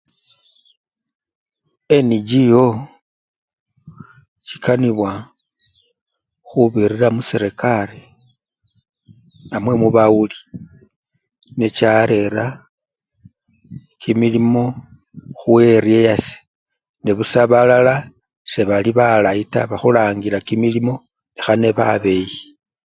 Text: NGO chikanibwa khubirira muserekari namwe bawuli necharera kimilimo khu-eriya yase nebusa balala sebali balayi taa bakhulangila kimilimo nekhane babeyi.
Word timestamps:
NGO 2.07 2.65
chikanibwa 4.45 5.11
khubirira 6.47 7.07
muserekari 7.15 8.01
namwe 9.49 9.73
bawuli 9.95 10.37
necharera 11.57 12.45
kimilimo 14.01 14.63
khu-eriya 15.39 16.01
yase 16.09 16.35
nebusa 17.03 17.41
balala 17.51 17.95
sebali 18.51 18.91
balayi 18.99 19.43
taa 19.53 19.69
bakhulangila 19.71 20.37
kimilimo 20.47 20.93
nekhane 21.35 21.69
babeyi. 21.79 22.37